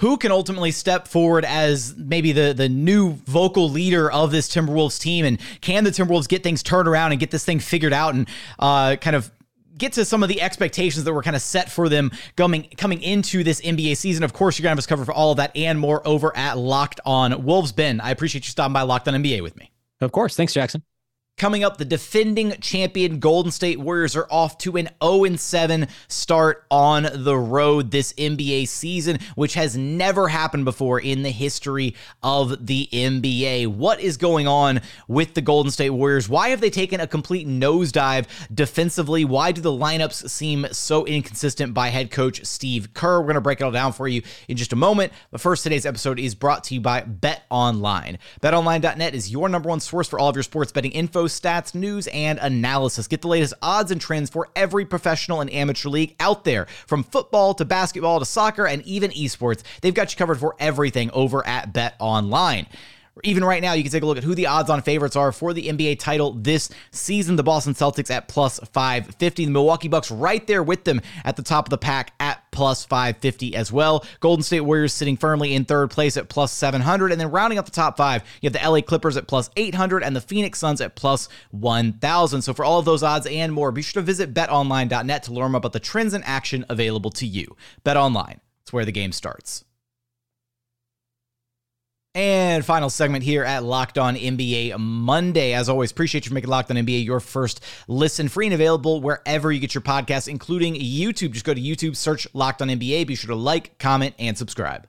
[0.00, 5.00] Who can ultimately step forward as maybe the the new vocal leader of this Timberwolves
[5.00, 8.14] team, and can the Timberwolves get things turned around and get this thing figured out
[8.14, 8.28] and
[8.58, 9.30] uh, kind of
[9.76, 13.02] get to some of the expectations that were kind of set for them coming coming
[13.02, 14.24] into this NBA season.
[14.24, 16.58] Of course, you're gonna have us cover for all of that and more over at
[16.58, 17.72] Locked On Wolves.
[17.72, 19.70] Ben, I appreciate you stopping by Locked On NBA with me.
[20.00, 20.36] Of course.
[20.36, 20.82] Thanks, Jackson.
[21.38, 26.64] Coming up, the defending champion Golden State Warriors are off to an 0 7 start
[26.70, 32.66] on the road this NBA season, which has never happened before in the history of
[32.66, 33.66] the NBA.
[33.66, 36.26] What is going on with the Golden State Warriors?
[36.26, 39.26] Why have they taken a complete nosedive defensively?
[39.26, 43.18] Why do the lineups seem so inconsistent by head coach Steve Kerr?
[43.18, 45.12] We're going to break it all down for you in just a moment.
[45.30, 48.18] But first, today's episode is brought to you by Bet Online.
[48.40, 52.06] BetOnline.net is your number one source for all of your sports betting info stats, news,
[52.08, 53.06] and analysis.
[53.06, 57.02] Get the latest odds and trends for every professional and amateur league out there, from
[57.02, 59.62] football to basketball to soccer and even esports.
[59.80, 62.66] They've got you covered for everything over at Bet Online
[63.24, 65.32] even right now, you can take a look at who the odds on favorites are
[65.32, 67.36] for the NBA title this season.
[67.36, 69.46] The Boston Celtics at plus 550.
[69.46, 72.84] The Milwaukee Bucks right there with them at the top of the pack at plus
[72.84, 74.04] 550 as well.
[74.20, 77.10] Golden State Warriors sitting firmly in third place at plus 700.
[77.12, 80.02] And then rounding up the top five, you have the LA Clippers at plus 800
[80.02, 82.42] and the Phoenix Suns at plus 1000.
[82.42, 85.54] So for all of those odds and more, be sure to visit betonline.net to learn
[85.54, 87.56] about the trends and action available to you.
[87.82, 88.40] Bet online.
[88.62, 89.64] It's where the game starts.
[92.16, 95.52] And final segment here at Locked On NBA Monday.
[95.52, 99.02] As always, appreciate you for making Locked On NBA your first listen, free and available
[99.02, 101.32] wherever you get your podcasts, including YouTube.
[101.32, 103.06] Just go to YouTube, search Locked On NBA.
[103.06, 104.86] Be sure to like, comment, and subscribe.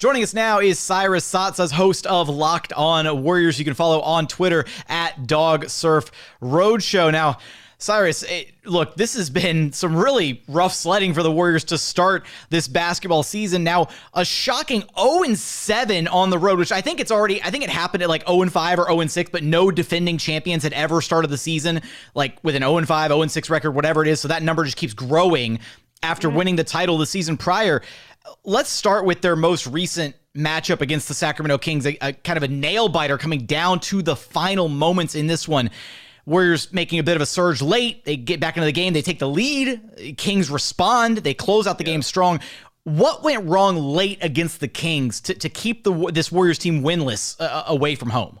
[0.00, 3.58] Joining us now is Cyrus Saatsaz, host of Locked On Warriors.
[3.58, 6.10] You can follow on Twitter at Dog Surf
[6.40, 7.12] Roadshow.
[7.12, 7.36] Now,
[7.76, 11.76] Cyrus, it, eh, look, this has been some really rough sledding for the Warriors to
[11.76, 13.62] start this basketball season.
[13.62, 17.62] Now, a shocking 0 7 on the road, which I think it's already, I think
[17.62, 21.02] it happened at like 0 5 or 0 6, but no defending champions had ever
[21.02, 21.82] started the season
[22.14, 24.18] like with an 0 5, 0 6 record, whatever it is.
[24.18, 25.58] So that number just keeps growing
[26.02, 26.36] after mm-hmm.
[26.38, 27.82] winning the title the season prior.
[28.44, 32.42] Let's start with their most recent matchup against the Sacramento Kings, a, a kind of
[32.42, 35.70] a nail biter coming down to the final moments in this one.
[36.26, 38.04] Warriors making a bit of a surge late.
[38.04, 38.92] They get back into the game.
[38.92, 40.16] They take the lead.
[40.16, 41.18] Kings respond.
[41.18, 41.92] They close out the yeah.
[41.92, 42.40] game strong.
[42.84, 47.40] What went wrong late against the Kings to, to keep the this Warriors team winless
[47.40, 48.40] uh, uh, away from home?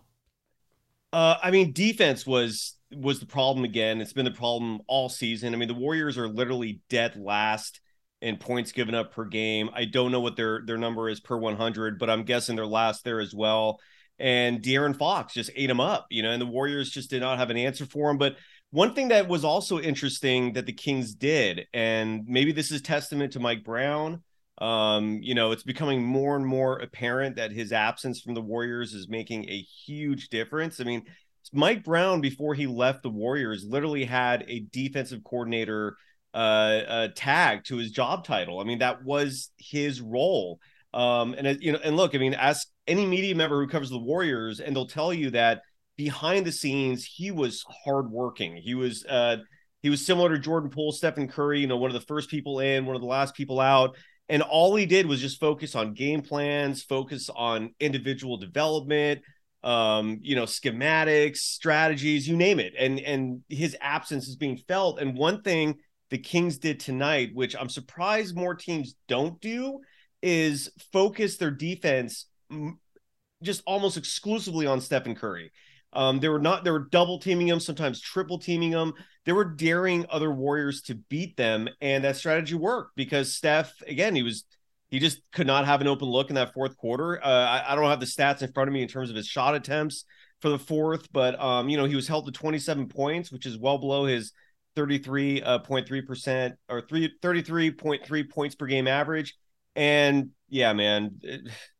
[1.12, 4.00] Uh, I mean, defense was was the problem again.
[4.00, 5.54] It's been the problem all season.
[5.54, 7.80] I mean, the Warriors are literally dead last
[8.20, 9.70] in points given up per game.
[9.74, 13.04] I don't know what their their number is per 100, but I'm guessing they're last
[13.04, 13.80] there as well.
[14.18, 17.38] And De'Aaron Fox just ate him up, you know, and the Warriors just did not
[17.38, 18.18] have an answer for him.
[18.18, 18.36] But
[18.70, 23.32] one thing that was also interesting that the Kings did, and maybe this is testament
[23.32, 24.22] to Mike Brown.
[24.58, 28.92] Um, you know, it's becoming more and more apparent that his absence from the Warriors
[28.92, 30.80] is making a huge difference.
[30.80, 31.04] I mean,
[31.52, 35.96] Mike Brown, before he left the Warriors, literally had a defensive coordinator
[36.34, 38.60] uh, uh, tag to his job title.
[38.60, 40.60] I mean, that was his role.
[40.92, 43.98] Um, and you know, and look, I mean, ask any media member who covers the
[43.98, 45.62] Warriors, and they'll tell you that
[45.96, 48.56] behind the scenes, he was hardworking.
[48.56, 49.38] He was uh,
[49.82, 51.60] he was similar to Jordan Poole, Stephen Curry.
[51.60, 53.96] You know, one of the first people in, one of the last people out.
[54.28, 59.22] And all he did was just focus on game plans, focus on individual development,
[59.64, 62.74] um, you know, schematics, strategies, you name it.
[62.78, 65.00] And and his absence is being felt.
[65.00, 65.78] And one thing
[66.10, 69.80] the Kings did tonight, which I'm surprised more teams don't do,
[70.22, 72.26] is focus their defense
[73.42, 75.50] just almost exclusively on Stephen Curry.
[75.92, 78.92] Um, they were not they were double teaming him, sometimes triple teaming him.
[79.24, 84.14] They were daring other Warriors to beat them, and that strategy worked because Steph, again,
[84.14, 84.44] he was
[84.90, 87.22] he just could not have an open look in that fourth quarter.
[87.24, 89.26] Uh, I, I, don't have the stats in front of me in terms of his
[89.26, 90.04] shot attempts
[90.40, 93.56] for the fourth, but um, you know, he was held to 27 points, which is
[93.56, 94.32] well below his
[94.76, 99.36] 33.3% uh, or 33.3 points per game average.
[99.76, 101.20] And yeah, man,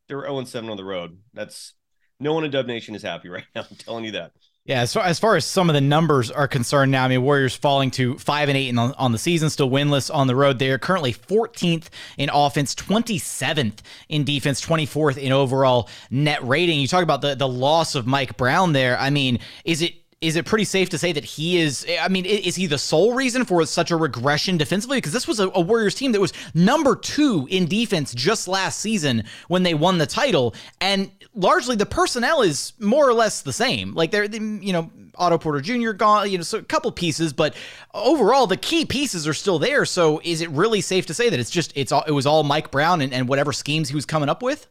[0.09, 1.19] they're 0 7 on the road.
[1.35, 1.75] That's
[2.19, 3.65] no one in Dub Nation is happy right now.
[3.69, 4.33] I'm telling you that.
[4.67, 7.23] Yeah, as far, as far as some of the numbers are concerned now, I mean,
[7.23, 10.59] Warriors falling to five and eight on, on the season, still winless on the road.
[10.59, 13.79] They are currently 14th in offense, 27th
[14.11, 16.79] in defense, 24th in overall net rating.
[16.79, 18.99] You talk about the the loss of Mike Brown there.
[18.99, 21.87] I mean, is it is it pretty safe to say that he is?
[22.01, 24.99] I mean, is he the sole reason for such a regression defensively?
[24.99, 28.81] Because this was a, a, Warriors team that was number two in defense just last
[28.81, 33.53] season when they won the title, and largely the personnel is more or less the
[33.53, 33.95] same.
[33.95, 35.93] Like they're, you know, Otto Porter Jr.
[35.93, 37.55] gone, you know, so a couple pieces, but
[37.95, 39.87] overall the key pieces are still there.
[39.87, 42.43] So is it really safe to say that it's just it's all it was all
[42.43, 44.67] Mike Brown and, and whatever schemes he was coming up with?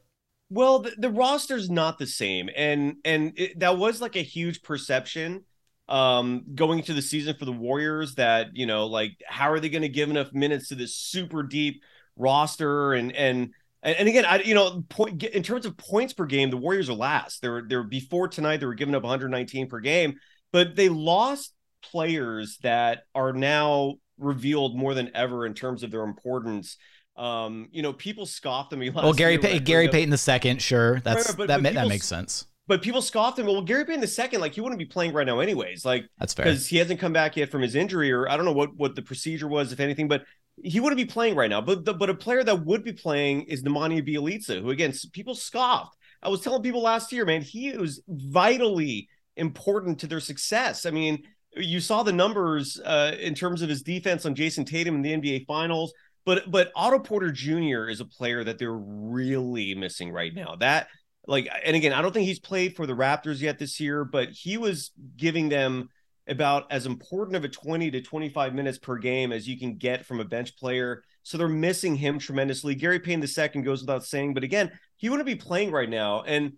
[0.50, 4.64] Well, the, the roster's not the same, and and it, that was like a huge
[4.64, 5.44] perception
[5.88, 8.16] um, going into the season for the Warriors.
[8.16, 11.44] That you know, like how are they going to give enough minutes to this super
[11.44, 11.84] deep
[12.16, 12.94] roster?
[12.94, 16.58] And and and, again, I you know, point in terms of points per game, the
[16.58, 17.42] Warriors are last.
[17.42, 18.58] They're they're before tonight.
[18.58, 20.16] They were giving up 119 per game,
[20.52, 26.04] but they lost players that are now revealed more than ever in terms of their
[26.04, 26.76] importance
[27.20, 28.90] um, you know, people scoffed at me.
[28.96, 32.08] well, Gary Pay- Gary Payton the second, sure, that's right, but, that but that makes
[32.08, 32.46] sense.
[32.66, 33.52] But people scoffed at me.
[33.52, 35.84] Well, Gary Payton the second, like he wouldn't be playing right now, anyways.
[35.84, 38.46] Like that's fair because he hasn't come back yet from his injury, or I don't
[38.46, 40.08] know what what the procedure was, if anything.
[40.08, 40.24] But
[40.64, 41.62] he wouldn't be playing right now.
[41.62, 45.36] But the, but a player that would be playing is Nemanja Bjelica, who again people
[45.36, 45.98] scoffed.
[46.22, 50.86] I was telling people last year, man, he was vitally important to their success.
[50.86, 51.24] I mean,
[51.56, 55.14] you saw the numbers uh, in terms of his defense on Jayson Tatum in the
[55.14, 55.94] NBA Finals.
[56.26, 57.90] But but Otto Porter Jr.
[57.90, 60.56] is a player that they're really missing right now.
[60.56, 60.88] That
[61.28, 64.30] like and again, I don't think he's played for the Raptors yet this year, but
[64.30, 65.90] he was giving them
[66.28, 70.06] about as important of a 20 to 25 minutes per game as you can get
[70.06, 71.04] from a bench player.
[71.24, 72.76] So they're missing him tremendously.
[72.76, 76.22] Gary Payne the second goes without saying, but again, he wouldn't be playing right now.
[76.24, 76.54] And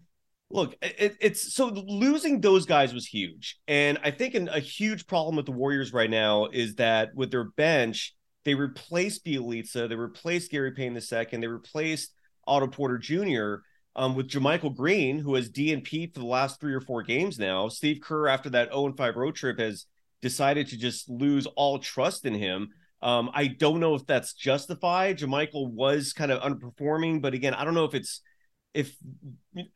[0.49, 3.59] look, it, it's so losing those guys was huge.
[3.67, 7.31] And I think an, a huge problem with the Warriors right now is that with
[7.31, 12.13] their bench, they replaced Bjelica, they replaced Gary Payne II, they replaced
[12.47, 13.63] Otto Porter Jr.
[13.93, 17.67] Um, with JaMychal Green, who has DNP for the last three or four games now.
[17.67, 19.85] Steve Kerr, after that 0 5 road trip, has
[20.21, 22.69] decided to just lose all trust in him.
[23.01, 25.17] Um, I don't know if that's justified.
[25.17, 28.21] JaMychal was kind of underperforming, but again, I don't know if it's
[28.73, 28.95] if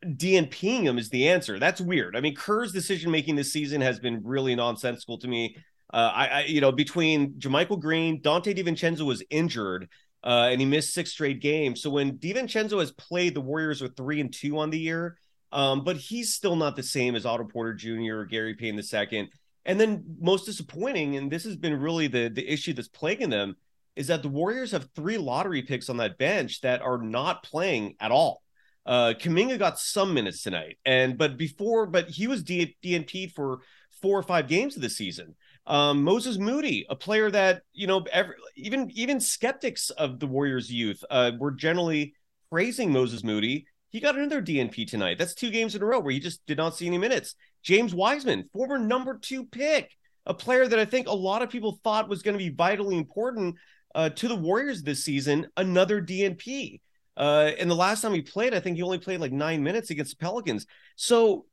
[0.04, 1.58] DNPing him is the answer.
[1.58, 2.16] That's weird.
[2.16, 5.56] I mean, Kerr's decision making this season has been really nonsensical to me.
[5.92, 9.88] Uh, I, I, you know, between JaMychal Green, Donte DiVincenzo was injured,
[10.24, 11.82] uh, and he missed six straight games.
[11.82, 15.16] So when DiVincenzo has played, the Warriors are three and two on the year,
[15.52, 18.18] um, but he's still not the same as Otto Porter Jr.
[18.18, 19.30] or Gary Payne II.
[19.64, 23.56] And then most disappointing, and this has been really the the issue that's plaguing them,
[23.96, 27.96] is that the Warriors have three lottery picks on that bench that are not playing
[27.98, 28.42] at all.
[28.86, 33.60] Uh, Kuminga got some minutes tonight, and but before, but he was D- DNP'd for
[34.00, 35.34] four or five games of the season.
[35.66, 40.70] Um, Moses Moody, a player that you know, every, even even skeptics of the Warriors'
[40.70, 42.14] youth uh, were generally
[42.50, 43.66] praising Moses Moody.
[43.90, 45.18] He got another DNP tonight.
[45.18, 47.34] That's two games in a row where he just did not see any minutes.
[47.62, 49.90] James Wiseman, former number two pick,
[50.26, 52.96] a player that I think a lot of people thought was going to be vitally
[52.96, 53.56] important.
[53.94, 56.80] uh, to the Warriors this season, another DNP.
[57.16, 59.90] Uh, and the last time he played, I think he only played like nine minutes
[59.90, 60.66] against the Pelicans.
[60.96, 61.46] So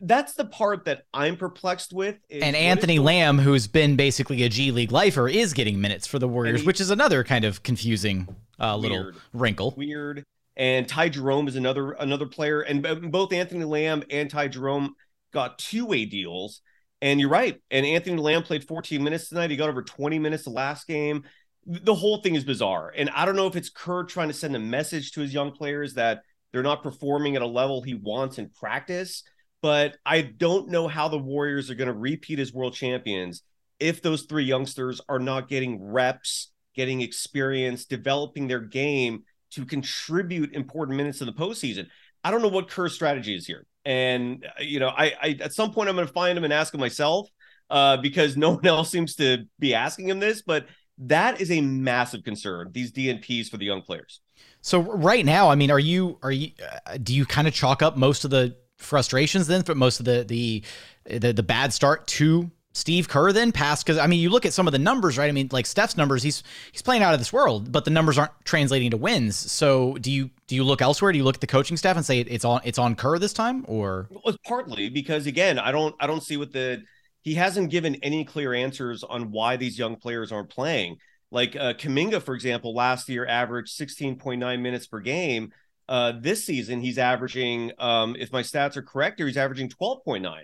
[0.00, 2.16] that's the part that I'm perplexed with.
[2.30, 6.28] And Anthony Lamb, who's been basically a G League lifer, is getting minutes for the
[6.28, 9.74] Warriors, he, which is another kind of confusing uh, little wrinkle.
[9.76, 10.24] Weird.
[10.56, 14.94] And Ty Jerome is another another player, and both Anthony Lamb and Ty Jerome
[15.32, 16.60] got two way deals.
[17.02, 17.58] And you're right.
[17.70, 19.50] And Anthony Lamb played 14 minutes tonight.
[19.50, 21.24] He got over 20 minutes the last game.
[21.66, 22.92] The whole thing is bizarre.
[22.96, 25.52] And I don't know if it's Kerr trying to send a message to his young
[25.52, 29.22] players that they're not performing at a level he wants in practice
[29.62, 33.42] but I don't know how the Warriors are going to repeat as world champions
[33.78, 40.54] if those three youngsters are not getting reps, getting experience, developing their game to contribute
[40.54, 41.86] important minutes in the postseason.
[42.22, 43.66] I don't know what Kerr's strategy is here.
[43.84, 46.52] And, uh, you know, I, I at some point I'm going to find him and
[46.52, 47.28] ask him myself
[47.70, 50.42] uh, because no one else seems to be asking him this.
[50.42, 50.66] But
[51.00, 54.20] that is a massive concern, these DNPs for the young players.
[54.62, 56.50] So right now, I mean, are you are you
[56.86, 60.06] uh, do you kind of chalk up most of the frustrations then for most of
[60.06, 60.62] the the
[61.04, 64.52] the, the bad start to Steve Kerr then passed because I mean you look at
[64.52, 65.28] some of the numbers right?
[65.28, 68.16] I mean like Steph's numbers he's he's playing out of this world but the numbers
[68.16, 69.36] aren't translating to wins.
[69.36, 71.12] So do you do you look elsewhere?
[71.12, 73.32] Do you look at the coaching staff and say it's on it's on Kerr this
[73.32, 74.06] time or?
[74.10, 76.82] Well, it's partly because again I don't I don't see what the
[77.22, 80.96] he hasn't given any clear answers on why these young players aren't playing
[81.30, 85.52] like uh, Kuminga for example last year averaged 16.9 minutes per game
[85.90, 90.36] uh, this season, he's averaging, um, if my stats are correct, he's averaging 12.9.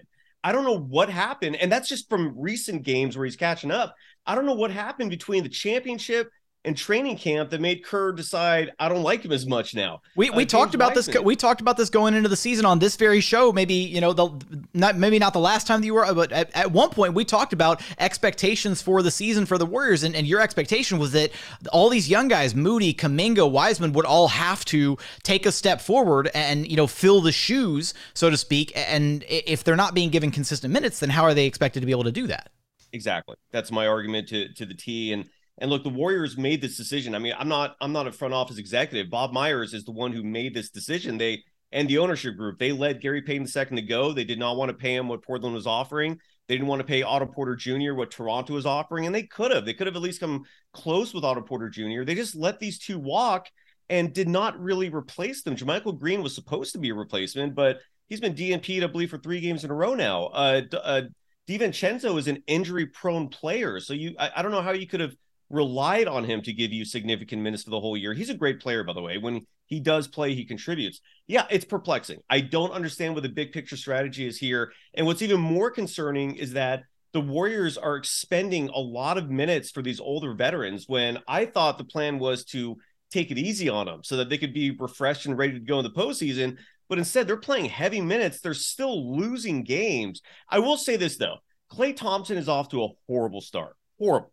[0.42, 1.54] I don't know what happened.
[1.54, 3.94] And that's just from recent games where he's catching up.
[4.26, 6.30] I don't know what happened between the championship
[6.66, 10.02] and training camp that made Kerr decide I don't like him as much now.
[10.16, 11.08] We we uh, talked about this.
[11.08, 13.52] We talked about this going into the season on this very show.
[13.52, 14.28] Maybe you know the
[14.74, 17.24] not maybe not the last time that you were, but at, at one point we
[17.24, 21.30] talked about expectations for the season for the Warriors, and, and your expectation was that
[21.72, 26.28] all these young guys, Moody, Kuminga, Wiseman, would all have to take a step forward
[26.34, 28.72] and you know fill the shoes, so to speak.
[28.74, 31.92] And if they're not being given consistent minutes, then how are they expected to be
[31.92, 32.50] able to do that?
[32.92, 33.36] Exactly.
[33.52, 37.14] That's my argument to to the T and and look, the Warriors made this decision.
[37.14, 39.10] I mean, I'm not I'm not a front office executive.
[39.10, 41.18] Bob Myers is the one who made this decision.
[41.18, 41.42] They
[41.72, 44.12] and the ownership group, they led Gary Payton II to go.
[44.12, 46.18] They did not want to pay him what Portland was offering.
[46.48, 47.94] They didn't want to pay Otto Porter Jr.
[47.94, 49.64] what Toronto was offering, and they could have.
[49.64, 52.04] They could have at least come close with Otto Porter Jr.
[52.04, 53.48] They just let these two walk
[53.88, 55.56] and did not really replace them.
[55.56, 59.18] JaMychal Green was supposed to be a replacement, but he's been DNP'd, I believe, for
[59.18, 60.26] three games in a row now.
[60.26, 61.02] Uh, uh,
[61.48, 65.14] DiVincenzo is an injury-prone player, so you I, I don't know how you could have
[65.48, 68.12] relied on him to give you significant minutes for the whole year.
[68.12, 69.18] He's a great player, by the way.
[69.18, 71.00] When he does play, he contributes.
[71.26, 72.20] Yeah, it's perplexing.
[72.28, 74.72] I don't understand what the big picture strategy is here.
[74.94, 76.82] And what's even more concerning is that
[77.12, 81.78] the Warriors are expending a lot of minutes for these older veterans when I thought
[81.78, 82.76] the plan was to
[83.10, 85.78] take it easy on them so that they could be refreshed and ready to go
[85.78, 86.58] in the postseason.
[86.88, 88.40] But instead, they're playing heavy minutes.
[88.40, 90.22] They're still losing games.
[90.48, 91.36] I will say this, though
[91.72, 93.76] Klay Thompson is off to a horrible start.
[93.98, 94.32] Horrible.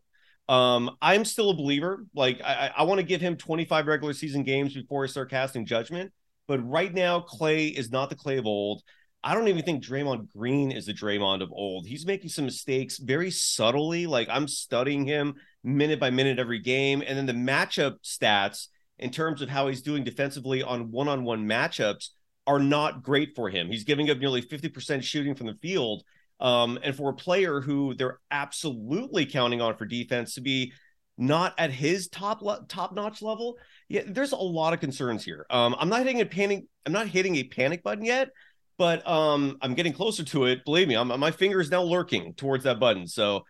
[0.49, 2.06] Um, I'm still a believer.
[2.13, 5.65] Like I, I want to give him 25 regular season games before I start casting
[5.65, 6.12] judgment.
[6.47, 8.84] But right now, Klay is not the Klay of old.
[9.23, 11.88] I don't even think Draymond Green is the Draymond of old.
[11.88, 14.06] He's making some mistakes very subtly.
[14.06, 17.01] Like I'm studying him minute by minute every game.
[17.06, 18.67] And then the matchup stats
[18.99, 22.10] in terms of how he's doing defensively on one-on-one matchups
[22.45, 23.67] are not great for him.
[23.67, 26.03] He's giving up nearly 50% shooting from the field.
[26.43, 30.73] Um, and for a player who they're absolutely counting on for defense to be
[31.17, 35.45] not at his top le- top notch level, yeah, there's a lot of concerns here.
[35.49, 36.65] Um, I'm not hitting a panic.
[36.86, 38.29] I'm not hitting a panic button yet,
[38.77, 40.65] but um, I'm getting closer to it.
[40.65, 43.08] Believe me, I'm, my finger is now lurking towards that button.
[43.08, 43.45] So,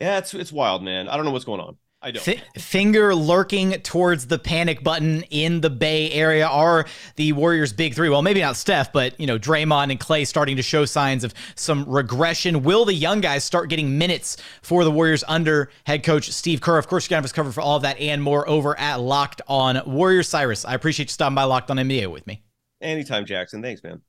[0.00, 1.08] yeah, it's it's wild, man.
[1.08, 1.78] I don't know what's going on.
[2.06, 2.28] I don't.
[2.28, 7.94] F- finger lurking towards the panic button in the Bay Area are the Warriors' big
[7.94, 8.08] three.
[8.08, 11.34] Well, maybe not Steph, but you know Draymond and Klay starting to show signs of
[11.56, 12.62] some regression.
[12.62, 16.78] Will the young guys start getting minutes for the Warriors under head coach Steve Kerr?
[16.78, 19.00] Of course, you can have us covered for all of that and more over at
[19.00, 20.28] Locked On Warriors.
[20.28, 22.40] Cyrus, I appreciate you stopping by Locked On NBA with me.
[22.80, 23.62] Anytime, Jackson.
[23.62, 24.00] Thanks, man.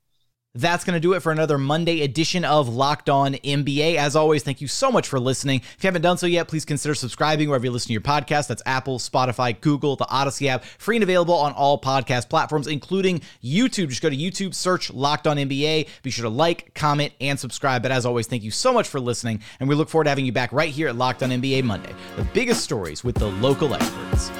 [0.54, 3.96] That's going to do it for another Monday edition of Locked On NBA.
[3.96, 5.60] As always, thank you so much for listening.
[5.60, 8.48] If you haven't done so yet, please consider subscribing wherever you listen to your podcast.
[8.48, 13.20] That's Apple, Spotify, Google, the Odyssey app, free and available on all podcast platforms, including
[13.44, 13.90] YouTube.
[13.90, 15.86] Just go to YouTube, search Locked On NBA.
[16.02, 17.82] Be sure to like, comment, and subscribe.
[17.82, 20.24] But as always, thank you so much for listening, and we look forward to having
[20.24, 21.94] you back right here at Locked On NBA Monday.
[22.16, 24.30] The biggest stories with the local experts.